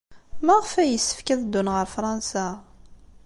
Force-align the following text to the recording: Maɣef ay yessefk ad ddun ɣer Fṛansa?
Maɣef 0.45 0.71
ay 0.81 0.89
yessefk 0.91 1.27
ad 1.35 1.39
ddun 1.43 1.71
ɣer 1.75 1.85
Fṛansa? 1.95 2.47